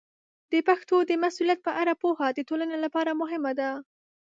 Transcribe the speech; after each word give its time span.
د 0.51 0.53
پښتو 0.67 0.95
د 1.09 1.11
مسوولیت 1.23 1.59
په 1.63 1.71
اړه 1.81 1.93
پوهه 2.03 2.27
د 2.33 2.39
ټولنې 2.49 2.77
لپاره 2.85 3.11
مهمه 3.21 3.51
ده. 3.59 3.69